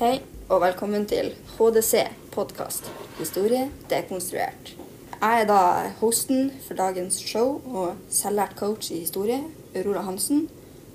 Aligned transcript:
Hei, 0.00 0.22
og 0.48 0.62
velkommen 0.62 1.02
til 1.04 1.26
HDC 1.58 2.06
podkast. 2.32 2.86
Historie 3.18 3.66
dekonstruert. 3.90 4.70
Jeg 5.12 5.42
er 5.42 5.44
da 5.44 5.58
hosten 5.98 6.48
for 6.64 6.78
dagens 6.78 7.18
show 7.20 7.58
og 7.68 7.98
selvlært 8.08 8.54
coach 8.56 8.88
i 8.94 9.02
historie, 9.02 9.42
Aurora 9.74 10.06
Hansen. 10.06 10.46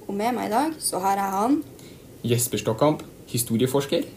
Og 0.08 0.18
med 0.18 0.34
meg 0.34 0.50
i 0.50 0.54
dag 0.56 0.74
så 0.82 1.04
har 1.06 1.22
jeg 1.22 1.36
han 1.36 1.60
Jesper 2.32 2.64
Stokkamp, 2.64 3.06
historieforsker. 3.30 4.10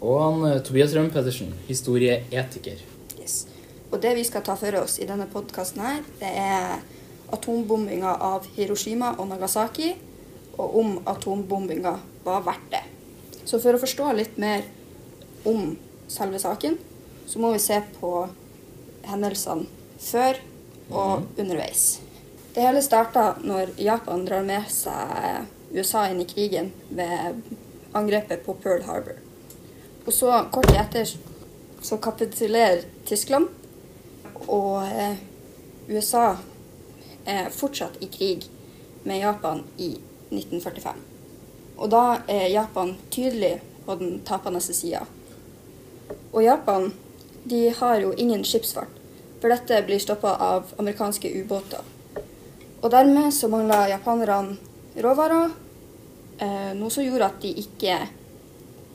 Og 0.00 0.18
han 0.24 0.50
eh, 0.50 0.58
Tobias 0.66 0.98
Rømme 0.98 1.14
Pedersen, 1.14 1.54
historieetiker. 1.70 2.82
Yes. 3.22 3.44
Og 3.92 4.02
det 4.02 4.18
vi 4.18 4.26
skal 4.26 4.42
ta 4.42 4.58
for 4.58 4.82
oss 4.82 4.98
i 4.98 5.06
denne 5.06 5.30
podkasten 5.30 5.86
her, 5.86 6.02
det 6.18 6.34
er 6.42 6.80
atombombinga 7.30 8.18
av 8.34 8.50
Hiroshima 8.58 9.14
og 9.14 9.30
Nagasaki, 9.30 9.94
og 10.58 10.78
om 10.82 10.94
atombombinga 11.06 12.00
var 12.26 12.48
verdt 12.50 12.72
det. 12.74 12.86
Så 13.48 13.60
for 13.62 13.72
å 13.72 13.80
forstå 13.80 14.10
litt 14.12 14.36
mer 14.36 14.66
om 15.48 15.72
selve 16.12 16.40
saken, 16.42 16.76
så 17.28 17.40
må 17.40 17.54
vi 17.54 17.62
se 17.62 17.78
på 17.96 18.12
hendelsene 19.08 19.64
før 20.04 20.36
og 20.90 21.40
underveis. 21.40 22.00
Det 22.52 22.64
hele 22.64 22.82
starta 22.84 23.38
når 23.40 23.72
Japan 23.80 24.26
drar 24.28 24.44
med 24.44 24.68
seg 24.72 25.48
USA 25.72 26.06
inn 26.10 26.20
i 26.20 26.28
krigen 26.28 26.72
ved 26.92 27.40
angrepet 27.96 28.44
på 28.44 28.56
Pearl 28.60 28.84
Harbor. 28.84 29.16
Og 30.04 30.12
så, 30.12 30.32
kort 30.52 30.72
etter, 30.76 31.08
så 31.84 31.98
kapitulerer 32.04 32.84
Tyskland, 33.08 33.48
og 34.48 34.84
eh, 34.88 35.20
USA 35.88 36.34
er 37.28 37.52
fortsatt 37.52 38.00
i 38.04 38.08
krig 38.12 38.48
med 39.04 39.22
Japan 39.22 39.64
i 39.76 39.94
1945. 40.32 41.17
Og 41.78 41.90
da 41.90 42.20
er 42.26 42.48
Japan 42.50 42.96
tydelig 43.10 43.58
på 43.86 43.94
den 44.00 44.18
tapende 44.26 44.60
sida. 44.60 45.04
Og 46.32 46.42
Japan 46.42 46.90
de 47.48 47.68
har 47.72 48.00
jo 48.02 48.12
ingen 48.12 48.42
skipsfart, 48.44 48.90
for 49.40 49.52
dette 49.52 49.80
blir 49.86 50.02
stoppa 50.02 50.34
av 50.42 50.74
amerikanske 50.76 51.30
ubåter. 51.40 51.86
Og 52.82 52.90
dermed 52.92 53.32
så 53.34 53.48
mangla 53.50 53.86
japanerne 53.88 54.58
råvarer, 55.02 55.50
eh, 56.38 56.72
noe 56.74 56.90
som 56.90 57.06
gjorde 57.06 57.30
at 57.30 57.40
de 57.42 57.54
ikke 57.62 57.96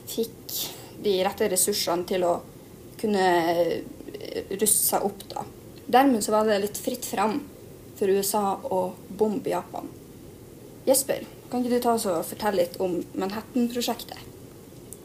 fikk 0.07 0.59
de 1.03 1.17
rette 1.25 1.49
ressursene 1.51 2.07
til 2.07 2.23
å 2.27 2.35
kunne 2.99 3.27
eh, 3.49 4.43
ruste 4.59 4.85
seg 4.85 5.07
opp. 5.07 5.25
da. 5.31 5.43
Dermed 5.87 6.23
så 6.23 6.35
var 6.35 6.47
det 6.47 6.61
litt 6.63 6.79
fritt 6.79 7.05
fram 7.05 7.39
for 7.97 8.07
USA 8.11 8.57
å 8.63 8.93
bombe 9.07 9.51
Japan. 9.51 9.89
Jesper, 10.85 11.25
kan 11.53 11.61
ikke 11.61 11.77
du 11.77 11.83
ta 11.83 11.93
oss 11.93 12.07
og 12.09 12.23
fortelle 12.25 12.63
litt 12.63 12.79
om 12.81 12.95
Manhattan-prosjektet? 13.13 14.17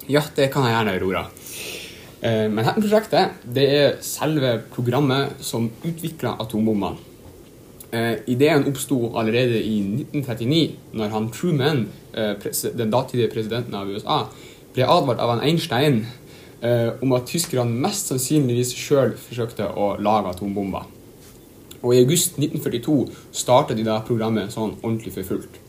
Ja, 0.08 0.22
det 0.32 0.48
kan 0.54 0.64
jeg 0.64 0.72
gjerne, 0.72 0.94
Aurora. 0.96 1.26
Eh, 2.24 2.46
Manhattan-prosjektet 2.48 3.42
det 3.44 3.66
er 3.68 3.98
selve 4.00 4.54
programmet 4.72 5.42
som 5.44 5.68
utvikla 5.84 6.38
atombombene. 6.40 7.04
Eh, 7.92 8.14
ideen 8.32 8.64
oppsto 8.68 9.12
allerede 9.16 9.60
i 9.60 9.76
1939, 9.80 10.72
når 10.96 11.12
han 11.12 11.28
Truman, 11.32 11.86
eh, 12.14 12.34
den 12.80 12.90
datidige 12.90 13.30
presidenten 13.32 13.74
av 13.74 13.88
USA, 13.88 14.18
ble 14.72 14.88
advart 14.88 15.20
av 15.20 15.36
han 15.36 15.44
Einstein 15.44 16.06
eh, 16.62 16.90
om 17.02 17.12
at 17.12 17.28
tyskerne 17.28 17.80
mest 17.84 18.08
sannsynligvis 18.08 18.72
sjøl 18.76 19.16
forsøkte 19.16 19.68
å 19.68 19.94
lage 20.00 20.32
atombomber. 20.32 20.88
Og 21.82 21.94
I 21.94 22.02
august 22.02 22.40
1942 22.40 23.00
starta 23.32 23.76
de 23.76 23.84
da 23.84 24.00
programmet 24.00 24.52
sånn 24.52 24.76
ordentlig 24.82 25.12
for 25.14 25.34
fullt. 25.36 25.67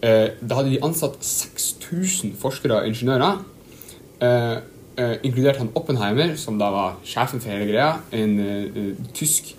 Eh, 0.00 0.30
da 0.40 0.56
hadde 0.56 0.72
de 0.72 0.80
ansatt 0.84 1.18
6000 1.20 2.32
forskere 2.40 2.78
og 2.80 2.86
ingeniører, 2.88 3.42
eh, 4.24 4.56
eh, 4.96 5.16
inkludert 5.22 5.58
han 5.60 5.72
Oppenheimer, 5.74 6.36
som 6.36 6.58
da 6.58 6.70
var 6.70 6.96
sjefen 7.04 7.40
for 7.40 7.50
hele 7.50 7.66
greia, 7.68 8.00
en 8.12 8.96
tysk 9.14 9.56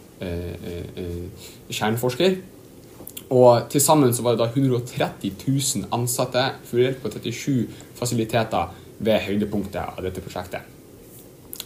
kjerneforsker. 1.70 2.36
Og 3.32 3.70
til 3.70 3.82
sammen 3.82 4.14
så 4.14 4.22
var 4.22 4.36
det 4.36 4.40
da 4.40 4.52
130 4.54 5.32
000 5.48 5.88
ansatte 5.92 6.52
fordelt 6.64 7.02
på 7.02 7.10
37 7.10 7.68
fasiliteter 7.96 8.70
ved 9.00 9.20
høydepunktet 9.20 9.82
av 9.82 10.04
dette 10.04 10.22
prosjektet. 10.22 10.62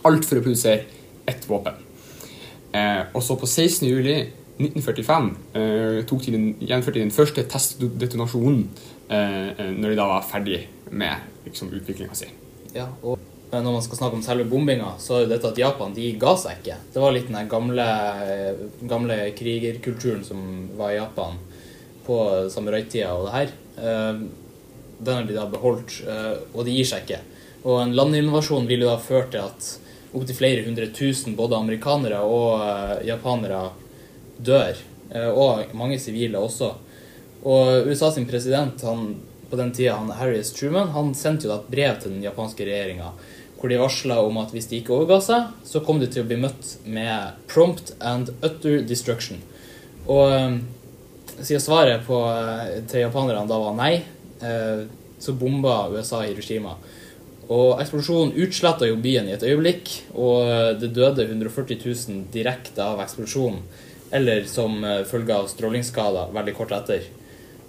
Alt 0.06 0.26
for 0.26 0.40
å 0.40 0.42
produsere 0.46 0.86
ett 1.28 1.50
våpen. 1.50 1.74
Og 3.14 3.24
så 3.24 3.36
på 3.36 3.46
16. 3.46 3.90
juli 3.90 4.32
1945 4.56 5.30
eh, 5.54 6.02
tok 6.08 6.26
de 6.26 6.32
den, 6.32 6.46
de 6.60 6.92
den 6.96 7.12
første 7.12 7.44
testdetonasjonen 7.52 8.62
eh, 9.10 9.50
eh, 9.52 9.72
når 9.76 9.92
de 9.92 9.98
da 10.00 10.08
var 10.14 10.28
ferdig 10.28 10.62
med 10.96 11.26
liksom, 11.48 11.74
utviklinga 11.76 12.16
si. 12.16 12.30
Ja, 12.76 12.88
og 13.04 13.20
eh, 13.52 13.60
når 13.60 13.76
man 13.78 13.84
skal 13.84 14.00
snakke 14.00 14.20
om 14.20 14.24
selve 14.24 14.48
bombinga, 14.48 14.94
så 15.02 15.18
er 15.18 15.26
jo 15.26 15.34
dette 15.34 15.52
at 15.52 15.60
Japan 15.60 15.96
de 15.96 16.08
ga 16.22 16.38
seg 16.40 16.62
ikke. 16.62 16.80
Det 16.94 17.04
var 17.04 17.16
litt 17.16 17.28
den 17.28 17.52
gamle, 17.52 17.90
eh, 18.24 18.64
gamle 18.88 19.20
krigerkulturen 19.36 20.24
som 20.28 20.42
var 20.80 20.94
i 20.96 21.00
Japan 21.02 21.40
på 22.08 22.20
samurai-tida 22.54 23.14
og 23.18 23.28
det 23.28 23.36
her. 23.36 23.56
Den 23.76 25.18
har 25.18 25.26
de 25.28 25.36
da 25.36 25.48
beholdt, 25.52 25.98
eh, 26.08 26.36
og 26.54 26.64
de 26.68 26.76
gir 26.78 26.88
seg 26.88 27.04
ikke. 27.04 27.24
Og 27.66 27.82
en 27.82 27.96
landinvasjon 27.98 28.68
vil 28.70 28.86
jo 28.86 28.92
da 28.94 29.00
føre 29.02 29.28
til 29.34 29.50
at 29.50 29.72
opptil 30.16 30.38
flere 30.38 30.64
hundre 30.64 30.88
tusen 30.96 31.36
både 31.36 31.58
amerikanere 31.58 32.22
og 32.24 33.02
japanere 33.04 33.66
dør. 34.40 34.76
eh, 35.12 35.30
Og 35.30 35.74
mange 35.74 36.00
sivile 36.00 36.38
også. 36.38 36.74
Og 37.46 37.88
USA 37.88 38.12
sin 38.12 38.26
president 38.26 38.82
han, 38.82 39.16
på 39.50 39.56
den 39.56 39.72
tida, 39.72 39.96
han, 39.96 40.10
Harris 40.10 40.52
Truman, 40.52 40.90
han 40.90 41.14
sendte 41.14 41.48
jo 41.48 41.54
et 41.54 41.70
brev 41.70 42.00
til 42.02 42.12
den 42.12 42.24
japanske 42.24 42.66
regjeringa 42.66 43.14
hvor 43.56 43.70
de 43.72 43.78
varsla 43.80 44.20
om 44.22 44.36
at 44.38 44.52
hvis 44.54 44.68
de 44.70 44.78
ikke 44.78 44.94
overga 44.94 45.16
seg, 45.24 45.46
så 45.66 45.80
kom 45.82 45.98
de 45.98 46.06
til 46.12 46.22
å 46.22 46.28
bli 46.28 46.36
møtt 46.38 46.74
med 46.86 47.38
prompt 47.50 47.94
and 48.04 48.30
utter 48.44 48.84
destruction. 48.86 49.40
Og 50.06 50.34
eh, 50.36 50.58
siden 51.40 51.64
svaret 51.64 52.04
på, 52.06 52.20
eh, 52.30 52.84
til 52.92 53.06
japanerne 53.08 53.48
da 53.50 53.58
var 53.58 53.80
nei, 53.80 53.96
så 55.20 55.34
bomba 55.34 55.88
USA 55.90 56.20
Hiroshima. 56.26 56.76
Og 57.46 57.80
eksplosjonen 57.82 58.36
utsletta 58.42 58.88
jo 58.90 58.98
byen 59.02 59.30
i 59.30 59.36
et 59.36 59.44
øyeblikk, 59.46 59.92
og 60.18 60.80
det 60.82 60.92
døde 60.94 61.28
140 61.28 61.78
000 61.82 62.24
direkte 62.34 62.84
av 62.84 63.02
eksplosjonen, 63.04 63.62
eller 64.12 64.44
som 64.50 64.84
eh, 64.84 65.04
følge 65.08 65.36
av 65.36 65.48
strålingsskader 65.52 66.34
veldig 66.36 66.56
kort 66.58 66.74
etter. 66.76 67.08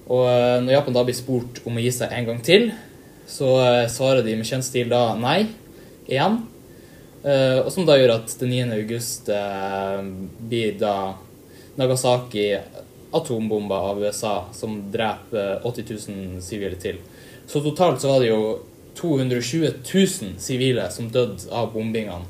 Og 0.07 0.27
eh, 0.31 0.59
når 0.65 0.77
Japan 0.79 0.99
da 0.99 1.05
blir 1.07 1.17
spurt 1.19 1.63
om 1.67 1.79
å 1.79 1.85
gi 1.85 1.93
seg 1.95 2.13
en 2.13 2.29
gang 2.31 2.43
til, 2.45 2.69
så 3.31 3.53
eh, 3.65 3.87
svarer 3.93 4.27
de 4.27 4.37
med 4.39 4.49
kjent 4.49 4.67
stil 4.67 4.93
da 4.93 5.09
nei, 5.21 5.41
igjen. 6.07 6.45
Og 7.27 7.73
som 7.75 7.83
da 7.83 7.97
gjør 7.99 8.13
at 8.13 8.31
den 8.39 8.53
9. 8.55 8.67
august 8.77 9.27
blir 10.47 10.77
da 10.79 11.17
Nagasaki 11.75 12.45
atombomba 13.11 13.81
av 13.89 13.99
USA, 13.99 14.45
som 14.55 14.77
dreper 14.93 15.67
80 15.67 15.91
000 15.91 16.45
sivile 16.47 16.79
til. 16.79 17.01
Så 17.51 17.65
totalt 17.65 17.99
så 18.01 18.13
var 18.13 18.23
det 18.23 18.31
jo 18.31 18.61
220 18.95 19.73
000 19.95 20.39
sivile 20.39 20.87
som 20.91 21.11
døde 21.13 21.51
av 21.51 21.73
bombingene. 21.75 22.25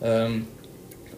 Um, 0.00 0.40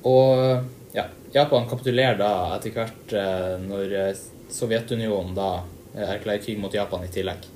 og 0.02 0.64
ja, 0.96 1.06
Japan 1.34 1.68
kapitulerer 1.70 2.18
da 2.18 2.32
etter 2.56 2.74
hvert 2.74 3.14
eh, 3.14 3.56
når 3.62 3.96
eh, 4.00 4.22
Sovjetunionen 4.50 5.34
da 5.36 5.50
eh, 5.94 6.06
erklærer 6.16 6.42
krig 6.42 6.58
mot 6.58 6.74
Japan 6.74 7.06
i 7.06 7.12
tillegg. 7.12 7.46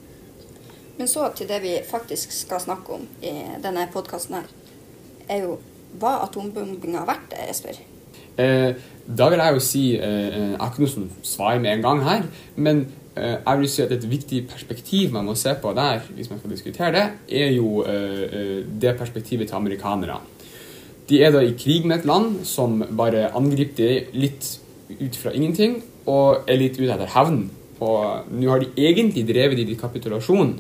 Men 0.98 1.10
så 1.10 1.26
til 1.34 1.48
det 1.50 1.58
vi 1.64 1.74
faktisk 1.86 2.32
skal 2.32 2.62
snakke 2.62 3.00
om 3.00 3.08
i 3.22 3.32
denne 3.62 3.88
podkasten 3.92 4.38
her, 4.38 4.52
er 5.26 5.42
jo 5.42 5.56
hva 5.98 6.21
atombombinga 6.26 7.03
har 7.03 7.10
vært, 7.10 7.34
Jesper? 7.48 7.80
Eh, 8.36 8.74
da 9.06 9.28
vil 9.30 9.38
jeg 9.38 9.54
jo 9.54 9.60
si 9.62 9.82
eh, 9.94 10.34
Jeg 10.34 10.59
har 10.59 10.70
ikke 10.72 10.82
noe 10.82 10.91
som 10.91 11.04
svar 11.22 11.59
med 11.62 11.70
en 11.70 11.84
gang 11.84 12.00
her, 12.03 12.24
men 12.56 12.80
eh, 13.15 13.36
jeg 13.36 13.60
vil 13.60 13.70
si 13.70 13.84
at 13.84 13.94
et 13.94 14.06
viktig 14.10 14.41
perspektiv 14.50 15.15
man 15.15 15.28
må 15.28 15.36
se 15.38 15.54
på 15.54 15.74
der, 15.77 16.03
hvis 16.16 16.30
man 16.32 16.41
skal 16.41 16.54
diskutere 16.54 16.92
det, 16.94 17.04
er 17.42 17.53
jo 17.54 17.84
det 17.84 18.97
perspektivet 18.98 19.50
til 19.50 19.59
amerikanerne. 19.60 20.34
De 21.09 21.21
er 21.21 21.34
da 21.34 21.42
i 21.45 21.56
krig 21.59 21.84
med 21.84 22.01
et 22.01 22.09
land 22.09 22.41
som 22.48 22.78
bare 22.97 23.28
angriper 23.36 23.77
de 23.77 24.21
litt 24.24 24.47
ut 24.95 25.18
fra 25.21 25.34
ingenting, 25.36 25.80
og 26.09 26.48
er 26.48 26.60
litt 26.60 26.78
ute 26.78 26.92
etter 26.95 27.12
hevn. 27.15 27.47
Og 27.84 28.30
nå 28.33 28.51
har 28.51 28.62
de 28.62 28.71
egentlig 28.80 29.27
drevet 29.28 29.60
i 29.60 29.78
kapitulasjon, 29.78 30.54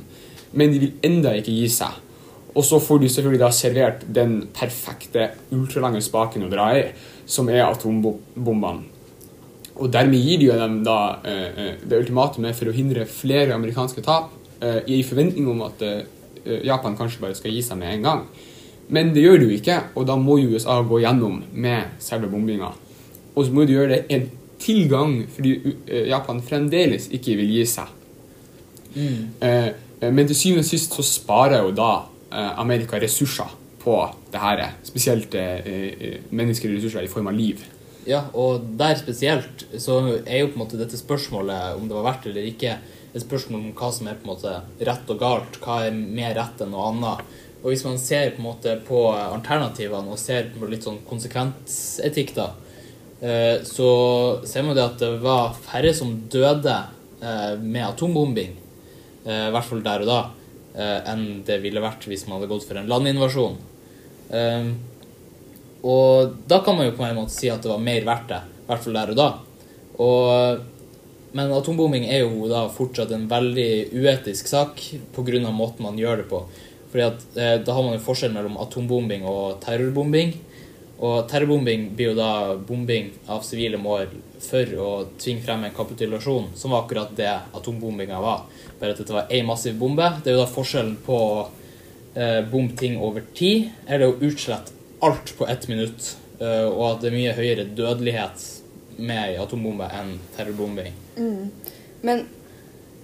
men 0.54 0.72
de 0.72 0.80
vil 0.82 0.96
enda 1.06 1.34
ikke 1.38 1.54
gi 1.54 1.68
seg. 1.72 2.00
Og 2.54 2.62
så 2.62 2.78
får 2.78 3.00
de 3.02 3.10
selvfølgelig 3.10 3.42
da 3.42 3.50
servert 3.54 4.04
den 4.14 4.36
perfekte 4.54 5.30
ultralange 5.54 6.02
spaken 6.04 6.46
å 6.46 6.50
dra 6.52 6.68
i, 6.78 6.84
som 7.26 7.48
er 7.50 7.64
atombombene. 7.66 8.90
Og 9.74 9.90
dermed 9.90 10.22
gir 10.22 10.38
de 10.38 10.46
jo 10.46 10.56
dem 10.58 10.76
da 10.86 10.98
eh, 11.26 11.46
eh, 11.50 11.78
det 11.82 11.98
ultimatumet 12.04 12.54
for 12.54 12.70
å 12.70 12.74
hindre 12.76 13.08
flere 13.10 13.56
amerikanske 13.56 14.04
tap, 14.06 14.30
eh, 14.62 14.84
i 14.86 15.00
forventning 15.02 15.48
om 15.50 15.64
at 15.66 15.82
Japan 16.44 16.92
kanskje 16.98 17.22
bare 17.22 17.34
skal 17.34 17.54
gi 17.56 17.62
seg 17.64 17.78
med 17.80 17.88
en 17.88 18.04
gang. 18.04 18.22
Men 18.88 19.12
det 19.14 19.22
gjør 19.24 19.38
det 19.40 19.46
jo 19.48 19.58
ikke, 19.58 19.78
og 19.96 20.06
da 20.08 20.16
må 20.20 20.38
USA 20.42 20.80
gå 20.84 21.00
gjennom 21.04 21.42
med 21.52 21.96
selve 22.04 22.28
bombinga. 22.28 22.72
Og 23.34 23.46
så 23.46 23.54
må 23.54 23.64
de 23.64 23.76
gjøre 23.76 23.92
det 23.94 24.00
en 24.14 24.26
til 24.60 24.88
gang, 24.88 25.16
fordi 25.34 25.54
eh, 25.88 26.08
Japan 26.08 26.42
fremdeles 26.44 27.08
ikke 27.12 27.36
vil 27.40 27.50
gi 27.56 27.64
seg. 27.68 27.90
Mm. 28.94 29.18
Eh, 29.40 29.70
Men 30.04 30.26
til 30.28 30.36
syvende 30.36 30.64
og 30.64 30.68
sist 30.68 30.92
så 30.94 31.02
sparer 31.06 31.62
jo 31.64 31.70
da 31.74 31.92
eh, 32.30 32.50
Amerika 32.60 32.98
ressurser 33.00 33.50
på 33.80 33.96
det 34.32 34.40
her. 34.40 34.64
Spesielt 34.84 35.34
eh, 35.34 35.64
eh, 35.64 36.18
menneskelige 36.30 36.78
ressurser 36.78 37.06
i 37.06 37.12
form 37.12 37.30
av 37.30 37.36
liv. 37.36 37.62
Ja, 38.04 38.26
og 38.36 38.66
der 38.76 38.98
spesielt 39.00 39.64
så 39.80 40.00
er 40.26 40.42
jo 40.42 40.50
på 40.50 40.58
en 40.58 40.64
måte 40.66 40.80
dette 40.80 40.98
spørsmålet 41.00 41.78
om 41.78 41.88
det 41.88 41.96
var 41.96 42.10
verdt 42.10 42.28
eller 42.28 42.50
ikke, 42.50 42.76
et 43.14 43.22
spørsmål 43.22 43.60
om 43.60 43.72
hva 43.78 43.90
som 43.94 44.08
er 44.10 44.18
på 44.18 44.26
en 44.26 44.32
måte 44.34 44.52
rett 44.84 45.10
og 45.14 45.20
galt, 45.20 45.58
hva 45.62 45.84
er 45.86 45.94
mer 45.94 46.34
rett 46.36 46.64
enn 46.64 46.72
noe 46.74 46.88
annet. 46.90 47.34
Og 47.64 47.72
hvis 47.72 47.84
man 47.86 47.96
ser 47.96 48.34
på 48.34 48.42
en 48.42 48.48
måte 48.50 48.74
på 48.84 49.06
alternativene 49.08 50.12
og 50.12 50.20
ser 50.20 50.50
på 50.52 50.68
litt 50.68 50.84
sånn 50.84 51.00
konsekvensetikk, 51.08 52.34
da, 52.36 52.50
eh, 53.24 53.62
så 53.64 53.88
ser 54.44 54.66
man 54.66 54.76
det 54.76 54.84
at 54.84 54.98
det 55.00 55.14
var 55.22 55.54
færre 55.64 55.94
som 55.96 56.12
døde 56.28 56.74
eh, 57.24 57.54
med 57.56 57.86
atombombing, 57.86 58.52
eh, 59.24 59.46
i 59.48 59.54
hvert 59.54 59.68
fall 59.70 59.80
der 59.86 60.04
og 60.04 60.10
da, 60.10 60.18
eh, 60.76 60.98
enn 61.14 61.24
det 61.48 61.56
ville 61.62 61.80
vært 61.80 62.04
hvis 62.04 62.26
man 62.28 62.36
hadde 62.36 62.50
gått 62.52 62.66
for 62.68 62.82
en 62.82 62.90
landinvasjon. 62.92 63.56
Eh, 64.28 64.68
og 65.88 66.36
da 66.48 66.60
kan 66.64 66.76
man 66.76 66.90
jo 66.90 66.98
på 66.98 67.08
en 67.08 67.16
måte 67.16 67.32
si 67.32 67.48
at 67.52 67.64
det 67.64 67.72
var 67.72 67.80
mer 67.80 68.04
verdt 68.04 68.28
det, 68.28 68.42
i 68.60 68.68
hvert 68.68 68.84
fall 68.84 69.00
der 69.00 69.14
og 69.14 69.20
da. 69.22 69.30
Og, 70.04 70.60
men 71.32 71.56
atombombing 71.56 72.04
er 72.12 72.26
jo 72.26 72.44
da 72.52 72.66
fortsatt 72.72 73.16
en 73.16 73.24
veldig 73.32 73.96
uetisk 73.96 74.52
sak 74.52 74.84
pga. 75.16 75.40
måten 75.48 75.88
man 75.88 75.96
gjør 75.96 76.22
det 76.22 76.28
på. 76.28 76.44
Fordi 76.94 77.02
at 77.08 77.24
eh, 77.36 77.56
Da 77.66 77.74
har 77.74 77.82
man 77.82 77.96
jo 77.96 78.04
forskjell 78.06 78.30
mellom 78.36 78.54
atombombing 78.62 79.24
og 79.26 79.56
terrorbombing. 79.64 80.36
Og 81.02 81.24
terrorbombing 81.28 81.88
blir 81.98 82.12
jo 82.12 82.18
da 82.20 82.54
bombing 82.54 83.08
av 83.26 83.42
sivile 83.42 83.80
mål 83.82 84.12
for 84.44 84.70
å 84.78 84.90
tvinge 85.18 85.42
frem 85.42 85.64
en 85.66 85.74
kapitulasjon, 85.74 86.52
som 86.54 86.70
var 86.70 86.84
akkurat 86.84 87.10
det 87.18 87.32
atombombinga 87.58 88.20
var. 88.22 88.44
Bare 88.78 88.94
at 88.94 89.00
dette 89.02 89.16
var 89.16 89.26
én 89.34 89.48
massiv 89.48 89.74
bombe. 89.80 90.06
Det 90.22 90.30
er 90.30 90.36
jo 90.38 90.44
da 90.44 90.50
forskjellen 90.52 90.94
på 91.02 91.18
å 91.18 91.42
eh, 92.14 92.40
bombe 92.46 92.76
ting 92.78 92.94
over 93.02 93.26
tid, 93.34 93.72
eller 93.88 94.12
å 94.12 94.20
utslette 94.22 94.70
alt 95.02 95.34
på 95.38 95.48
ett 95.50 95.66
minutt. 95.68 96.12
eh, 96.38 96.64
og 96.68 96.84
at 96.92 97.02
det 97.02 97.10
er 97.10 97.16
mye 97.18 97.34
høyere 97.36 97.64
dødelighet 97.74 98.46
med 98.98 99.18
ei 99.32 99.36
atombombe 99.42 99.90
enn 99.98 100.14
terrorbombing. 100.36 100.94
Men 102.06 102.26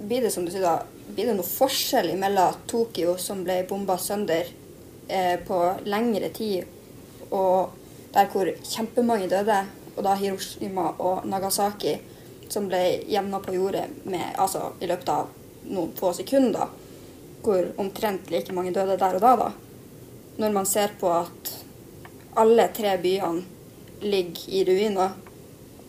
blir 0.00 0.22
det 0.22 0.30
som 0.30 0.44
du 0.44 0.50
sier 0.52 0.64
da, 0.64 0.80
blir 1.14 1.28
det 1.28 1.36
noe 1.36 1.46
forskjell 1.46 2.14
mellom 2.18 2.56
Tokyo, 2.70 3.16
som 3.20 3.42
ble 3.44 3.60
bomba 3.68 3.98
sønder 4.00 4.48
eh, 5.08 5.36
på 5.46 5.58
lengre 5.84 6.30
tid, 6.34 6.64
og 7.30 7.76
der 8.14 8.30
hvor 8.32 8.48
kjempemange 8.64 9.28
døde, 9.30 9.58
og 9.96 10.02
da 10.06 10.16
Hiroshima 10.16 10.94
og 10.98 11.26
Nagasaki, 11.28 11.98
som 12.50 12.66
ble 12.70 12.80
jevna 13.10 13.38
på 13.44 13.54
jordet 13.54 13.86
med, 14.04 14.32
altså, 14.40 14.72
i 14.80 14.88
løpet 14.90 15.12
av 15.12 15.28
noen 15.70 15.92
få 15.98 16.14
sekunder, 16.16 16.72
hvor 17.44 17.70
omtrent 17.80 18.30
like 18.32 18.54
mange 18.56 18.72
døde 18.74 18.98
der 18.98 19.18
og 19.18 19.24
da, 19.24 19.34
da. 19.36 19.50
Når 20.40 20.54
man 20.54 20.66
ser 20.66 20.96
på 21.00 21.12
at 21.12 21.54
alle 22.40 22.70
tre 22.74 22.96
byene 23.02 23.44
ligger 24.00 24.48
i 24.48 24.64
ruiner, 24.64 25.16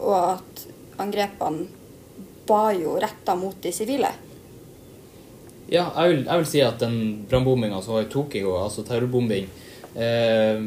og 0.02 0.16
at 0.36 0.66
angrepene 1.02 1.81
var 2.48 2.74
jo 2.74 2.98
retta 3.00 3.36
mot 3.36 3.56
de 3.62 3.72
sivile. 3.74 4.12
Ja, 5.72 5.86
jeg 5.96 6.10
vil, 6.12 6.24
jeg 6.26 6.42
vil 6.42 6.48
si 6.50 6.62
at 6.66 6.82
den 6.84 6.96
brannbombinga 7.30 7.80
som 7.82 7.96
var 7.96 8.06
i 8.06 8.12
Tokyo, 8.12 8.58
altså 8.60 8.84
terrorbombing, 8.84 9.48
eh, 9.96 10.64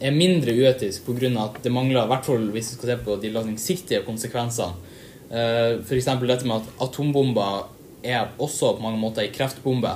er 0.00 0.16
mindre 0.16 0.52
uetisk 0.52 1.04
pga. 1.06 1.28
at 1.44 1.62
det 1.62 1.72
mangler, 1.72 2.04
i 2.04 2.08
hvert 2.08 2.24
fall 2.24 2.50
hvis 2.52 2.72
vi 2.72 2.76
skal 2.76 2.88
se 2.88 2.96
på 3.04 3.16
de 3.20 3.30
langsiktige 3.30 4.04
konsekvensene. 4.04 4.72
Eh, 5.30 5.80
F.eks. 5.82 6.04
dette 6.04 6.46
med 6.46 6.56
at 6.56 6.68
atombomber 6.80 7.66
er 8.02 8.28
også 8.38 8.76
på 8.76 8.82
mange 8.82 8.98
måter 8.98 9.22
ei 9.24 9.32
kreftbombe. 9.34 9.92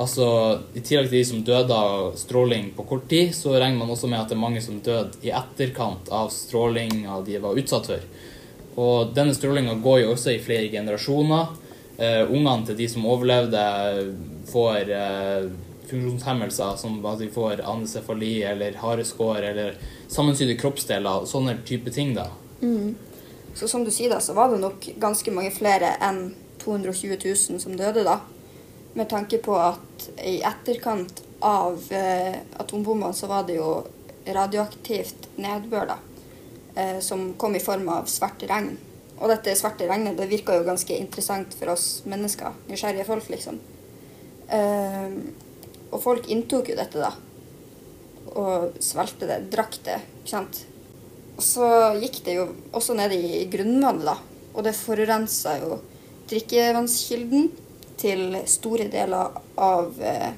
Altså, 0.00 0.60
I 0.74 0.80
tillegg 0.80 1.10
til 1.10 1.18
de 1.18 1.24
som 1.26 1.44
døde 1.44 1.76
av 1.76 2.14
stråling 2.16 2.70
på 2.76 2.86
kort 2.88 3.08
tid, 3.10 3.34
så 3.34 3.56
regner 3.58 3.82
man 3.82 3.90
også 3.90 4.08
med 4.08 4.20
at 4.20 4.30
det 4.30 4.36
er 4.38 4.44
mange 4.44 4.62
som 4.62 4.78
døde 4.80 5.18
i 5.26 5.32
etterkant 5.34 6.08
av 6.14 6.30
strålinga 6.32 7.20
de 7.26 7.40
var 7.42 7.58
utsatt 7.58 7.90
for. 7.90 8.06
Og 8.78 9.14
denne 9.16 9.34
strålinga 9.34 9.74
går 9.82 10.04
jo 10.04 10.12
også 10.14 10.34
i 10.34 10.42
flere 10.42 10.70
generasjoner. 10.72 11.56
Uh, 12.00 12.22
ungene 12.30 12.64
til 12.68 12.78
de 12.78 12.86
som 12.88 13.08
overlevde, 13.10 13.64
får 14.50 14.92
uh, 14.94 15.50
funksjonshemmelser, 15.90 16.76
som 16.80 16.98
at 17.06 17.20
de 17.20 17.28
får 17.32 17.62
anesefali 17.66 18.42
eller 18.46 18.78
hareskår 18.80 19.48
eller 19.50 19.78
sammensydde 20.08 20.56
kroppsdeler, 20.60 21.26
sånne 21.28 21.58
type 21.66 21.92
ting. 21.94 22.14
da. 22.16 22.30
Så 23.54 23.68
som 23.68 23.84
du 23.84 23.90
sier, 23.90 24.10
da, 24.12 24.20
så 24.20 24.36
var 24.36 24.52
det 24.52 24.60
nok 24.62 24.86
ganske 25.02 25.32
mange 25.34 25.52
flere 25.54 25.96
enn 26.04 26.30
220 26.62 27.18
000 27.24 27.62
som 27.62 27.76
døde 27.76 28.04
da. 28.06 28.20
Med 28.94 29.08
tanke 29.10 29.38
på 29.42 29.54
at 29.58 30.10
i 30.26 30.40
etterkant 30.46 31.22
av 31.46 31.78
uh, 31.90 32.36
atombombene 32.60 33.16
så 33.16 33.30
var 33.30 33.46
det 33.48 33.58
jo 33.58 33.80
radioaktivt 34.26 35.30
nedbør, 35.40 35.94
da. 35.94 35.98
Eh, 36.74 36.98
som 37.00 37.34
kom 37.34 37.56
i 37.56 37.60
form 37.60 37.88
av 37.88 38.06
svart 38.06 38.42
regn. 38.46 38.76
Og 39.18 39.28
dette 39.28 39.56
svarte 39.58 39.88
regnet 39.90 40.16
det 40.16 40.28
virka 40.30 40.54
jo 40.56 40.64
ganske 40.64 40.96
interessant 40.96 41.54
for 41.58 41.72
oss 41.74 42.02
mennesker. 42.08 42.54
Nysgjerrige 42.70 43.08
folk, 43.08 43.26
liksom. 43.32 43.58
Eh, 44.48 45.16
og 45.90 45.98
folk 46.02 46.28
inntok 46.30 46.70
jo 46.70 46.78
dette, 46.78 47.02
da. 47.02 47.10
Og 48.38 48.78
svelgte 48.82 49.26
det, 49.28 49.40
drakk 49.52 49.80
det. 49.84 49.98
ikke 50.22 50.32
sant? 50.32 50.62
Og 51.36 51.42
så 51.44 51.66
gikk 51.98 52.20
det 52.24 52.36
jo 52.38 52.46
også 52.76 52.94
ned 52.94 53.16
i 53.16 53.46
grunnvannet, 53.50 54.06
da. 54.06 54.16
Og 54.54 54.64
det 54.66 54.76
forurensa 54.78 55.56
jo 55.60 55.80
drikkevannskilden 56.30 57.50
til 58.00 58.38
store 58.48 58.86
deler 58.92 59.34
av 59.60 59.98
eh, 60.00 60.30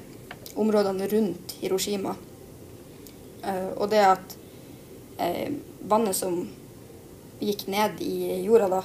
områdene 0.59 1.07
rundt 1.13 1.53
Hiroshima. 1.61 2.15
Eh, 3.45 3.69
og 3.77 3.87
det 3.93 4.01
at 4.07 4.35
eh, 5.21 5.53
vannet 5.89 6.15
som 6.15 6.41
gikk 7.43 7.67
ned 7.67 8.01
i 8.01 8.43
jorda 8.43 8.69
da, 8.71 8.83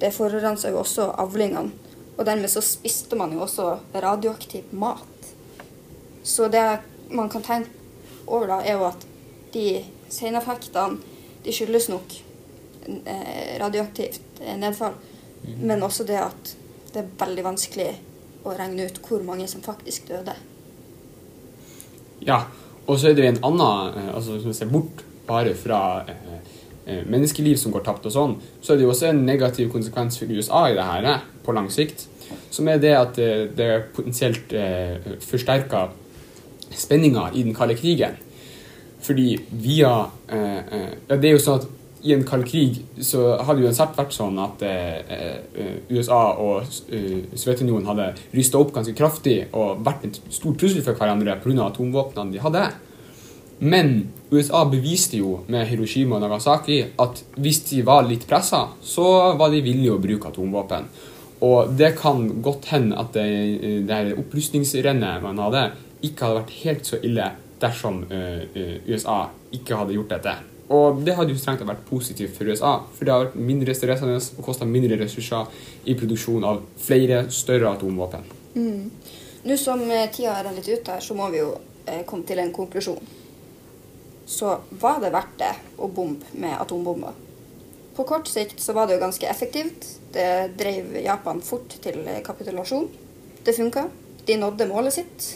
det 0.00 0.12
forurensa 0.14 0.72
jo 0.72 0.80
også 0.82 1.10
avlingene. 1.22 1.72
Og 2.16 2.26
dermed 2.28 2.50
så 2.52 2.60
spiste 2.64 3.16
man 3.16 3.32
jo 3.32 3.42
også 3.44 3.68
radioaktiv 3.94 4.72
mat. 4.76 5.30
Så 6.22 6.48
det 6.52 6.64
man 7.10 7.30
kan 7.32 7.42
tenke 7.42 7.70
over 8.26 8.46
da, 8.46 8.60
er 8.62 8.78
jo 8.78 8.86
at 8.88 9.06
de 9.52 9.82
seneffektene 10.12 11.00
de 11.42 11.52
skyldes 11.52 11.88
nok 11.90 12.14
eh, 12.86 13.58
radioaktivt 13.60 14.40
eh, 14.40 14.56
nedfall, 14.58 14.94
men 15.58 15.82
også 15.82 16.06
det 16.06 16.20
at 16.22 16.52
det 16.92 17.02
er 17.02 17.14
veldig 17.18 17.44
vanskelig 17.46 17.88
å 18.46 18.54
regne 18.54 18.86
ut 18.86 19.00
hvor 19.06 19.24
mange 19.26 19.48
som 19.50 19.64
faktisk 19.64 20.10
døde. 20.12 20.36
Ja, 22.22 22.44
og 22.86 22.98
så 22.98 23.10
er 23.10 23.18
det 23.18 23.26
en 23.26 23.40
annen 23.46 23.98
eh, 23.98 24.12
altså 24.14 24.36
Hvis 24.36 24.46
vi 24.46 24.54
ser 24.60 24.70
bort 24.70 25.02
bare 25.32 25.54
fra 25.58 25.82
eh, 26.08 26.38
eh, 26.86 27.02
menneskeliv 27.08 27.58
som 27.60 27.74
går 27.74 27.84
tapt 27.86 28.08
og 28.10 28.14
sånn, 28.14 28.38
så 28.60 28.72
er 28.72 28.80
det 28.80 28.86
jo 28.86 28.92
også 28.94 29.10
en 29.10 29.24
negativ 29.26 29.70
konsekvens 29.72 30.20
for 30.20 30.32
USA 30.32 30.66
i 30.70 30.78
det 30.78 30.88
her 30.88 31.10
eh, 31.14 31.28
på 31.44 31.56
lang 31.56 31.70
sikt. 31.72 32.08
Som 32.52 32.68
er 32.70 32.80
det 32.80 32.94
at 32.96 33.18
det 33.18 33.52
det 33.58 33.68
potensielt 33.92 34.52
forsterker 35.20 35.90
spenninga 36.72 37.26
i 37.34 37.42
den 37.44 37.52
kalde 37.52 37.76
krigen. 37.76 38.14
Fordi 39.02 39.34
via 39.50 39.90
Ja, 40.32 41.16
det 41.18 41.28
er 41.28 41.34
jo 41.34 41.42
sånn 41.42 41.60
at 41.60 41.66
i 42.08 42.14
en 42.14 42.24
kald 42.26 42.46
krig 42.48 42.78
så 43.04 43.34
hadde 43.44 43.60
det 43.60 43.68
uansett 43.68 43.98
vært 43.98 44.14
sånn 44.16 44.38
at 44.40 44.64
USA 45.92 46.22
og 46.40 46.70
Sovjetunionen 46.72 47.90
hadde 47.90 48.08
rysta 48.32 48.62
opp 48.62 48.72
ganske 48.78 48.96
kraftig 48.96 49.36
og 49.50 49.84
vært 49.84 50.06
en 50.08 50.16
stor 50.30 50.56
trussel 50.56 50.86
for 50.86 50.96
hverandre 50.96 51.36
pga. 51.44 51.68
atomvåpnene 51.68 52.32
de 52.32 52.42
hadde. 52.46 52.64
Men 53.62 54.08
USA 54.30 54.64
beviste 54.66 55.20
jo 55.20 55.36
med 55.46 55.68
Hiroshima 55.70 56.16
og 56.16 56.24
Nagasaki 56.24 56.80
at 56.98 57.20
hvis 57.38 57.60
de 57.68 57.84
var 57.86 58.08
litt 58.08 58.24
pressa, 58.26 58.64
så 58.82 59.36
var 59.38 59.52
de 59.52 59.60
villige 59.62 59.94
å 59.94 60.00
bruke 60.02 60.32
atomvåpen. 60.32 60.88
Og 61.46 61.70
det 61.78 61.92
kan 61.98 62.24
godt 62.42 62.72
hende 62.72 62.98
at 62.98 63.14
det, 63.14 63.28
det 63.86 63.94
her 64.00 64.18
opprustningsrennet 64.18 65.22
man 65.22 65.38
hadde, 65.42 65.62
ikke 66.02 66.26
hadde 66.26 66.40
vært 66.40 66.56
helt 66.64 66.90
så 66.90 66.98
ille 67.06 67.28
dersom 67.62 68.02
eh, 68.10 68.42
eh, 68.58 68.74
USA 68.90 69.28
ikke 69.54 69.78
hadde 69.78 69.94
gjort 69.94 70.16
dette. 70.16 70.34
Og 70.74 71.02
det 71.06 71.14
hadde 71.14 71.34
jo 71.34 71.38
strengt 71.38 71.62
vært 71.68 71.86
positivt 71.86 72.34
for 72.34 72.50
USA, 72.50 72.74
for 72.96 73.06
det 73.06 73.14
har 73.14 73.26
vært 73.28 73.40
mindre 73.52 73.78
stressende 73.78 74.18
og 74.18 74.46
kosta 74.46 74.66
mindre 74.66 74.98
ressurser 75.04 75.50
i 75.86 75.94
produksjon 75.98 76.50
av 76.50 76.62
flere 76.82 77.28
større 77.30 77.76
atomvåpen. 77.76 78.26
Nå 78.58 79.58
som 79.58 79.86
eh, 79.86 80.08
tida 80.10 80.40
er 80.40 80.50
litt 80.50 80.66
ute 80.66 80.96
her, 80.96 81.02
så 81.04 81.14
må 81.14 81.30
vi 81.30 81.44
jo 81.44 81.52
komme 82.06 82.26
til 82.26 82.42
en 82.42 82.54
konklusjon. 82.54 83.21
Så 84.32 84.56
var 84.80 85.02
det 85.02 85.12
verdt 85.12 85.36
det 85.42 85.52
å 85.76 85.90
bombe 85.92 86.24
med 86.32 86.56
atombomber? 86.56 87.12
På 87.92 88.06
kort 88.08 88.30
sikt 88.30 88.60
så 88.64 88.72
var 88.72 88.88
det 88.88 88.96
jo 88.96 89.02
ganske 89.02 89.28
effektivt. 89.28 89.84
Det 90.14 90.54
drev 90.56 90.94
Japan 91.04 91.42
fort 91.44 91.76
til 91.84 92.06
kapitulasjon. 92.24 92.88
Det 93.44 93.52
funka. 93.56 93.88
De 94.24 94.36
nådde 94.40 94.68
målet 94.70 94.96
sitt. 94.96 95.26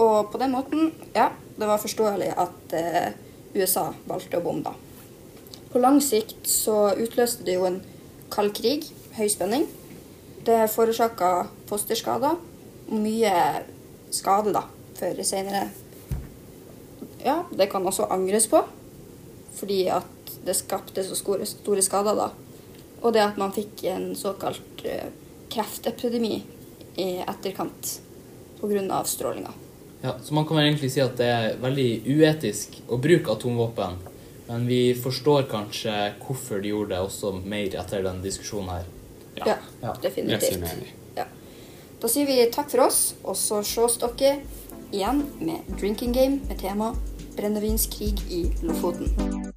Og 0.00 0.30
på 0.32 0.40
den 0.40 0.54
måten, 0.54 0.94
ja, 1.12 1.28
det 1.58 1.68
var 1.68 1.82
forståelig 1.82 2.30
at 2.40 2.72
eh, 2.78 3.10
USA 3.52 3.90
valgte 4.08 4.40
å 4.40 4.44
bombe, 4.44 4.70
da. 4.70 5.58
På 5.70 5.82
lang 5.82 6.00
sikt 6.02 6.48
så 6.48 6.94
utløste 6.96 7.44
det 7.46 7.58
jo 7.58 7.66
en 7.68 7.82
kald 8.32 8.54
krig, 8.56 8.88
høy 9.18 9.28
spenning. 9.30 9.66
Det 10.46 10.62
forårsaka 10.72 11.50
fosterskader, 11.68 12.40
mye 12.90 13.34
skade 14.14 14.54
da, 14.56 14.64
for 14.96 15.22
senere. 15.26 15.68
Ja, 17.24 17.44
det 17.52 17.66
kan 17.72 17.86
også 17.86 18.08
angres 18.10 18.46
på, 18.48 18.62
fordi 19.54 19.88
at 19.92 20.36
det 20.44 20.56
skapte 20.56 21.04
så 21.04 21.16
store, 21.18 21.46
store 21.46 21.82
skader 21.84 22.16
da. 22.16 22.30
Og 23.00 23.12
det 23.16 23.24
at 23.24 23.40
man 23.40 23.52
fikk 23.52 23.84
en 23.92 24.12
såkalt 24.16 24.84
eh, 24.84 25.08
kreftepidemi 25.52 26.42
i 27.00 27.10
etterkant 27.24 28.00
pga. 28.60 29.04
strålinga. 29.04 29.52
Ja, 30.02 30.14
så 30.22 30.34
man 30.34 30.46
kan 30.46 30.56
vel 30.56 30.66
egentlig 30.66 30.92
si 30.92 31.00
at 31.00 31.16
det 31.20 31.26
er 31.28 31.58
veldig 31.60 31.88
uetisk 32.08 32.80
å 32.88 32.96
bruke 33.00 33.32
atomvåpen. 33.32 33.98
Men 34.48 34.64
vi 34.66 34.94
forstår 34.94 35.44
kanskje 35.50 35.92
hvorfor 36.24 36.60
de 36.60 36.72
gjorde 36.72 36.94
det 36.94 37.02
også 37.04 37.34
mer 37.44 37.76
etter 37.82 38.02
den 38.02 38.22
diskusjonen 38.24 38.72
her. 38.74 38.88
Ja, 39.36 39.58
Ja. 39.82 39.94
Definitivt. 40.02 40.64
Ja. 41.16 41.24
Da 42.00 42.08
sier 42.08 42.26
vi 42.26 42.40
takk 42.52 42.70
for 42.72 42.86
oss, 42.88 43.14
og 43.22 43.36
så 43.36 43.60
ses 43.62 43.98
dere 44.00 44.40
igjen 44.90 45.22
med 45.38 45.68
Drinking 45.78 46.12
Game 46.12 46.40
med 46.48 46.58
tema 46.58 46.94
brennevinskrig 47.36 48.18
i 48.30 48.52
Lofoten. 48.62 49.49